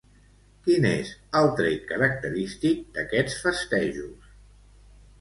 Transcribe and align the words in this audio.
Quin 0.67 0.87
és 0.91 1.11
el 1.41 1.51
tret 1.61 1.85
característic 1.93 2.83
d'aquests 2.99 3.39
festejos? 3.45 4.37